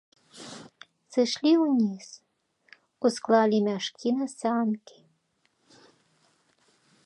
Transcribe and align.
Сышлі 1.15 1.51
ўніз, 1.65 2.07
усклалі 3.09 3.59
мяшкі 3.69 4.09
на 4.21 4.25
санкі. 4.37 4.97